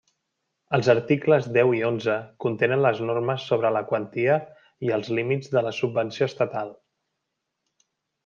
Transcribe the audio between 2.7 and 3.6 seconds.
les normes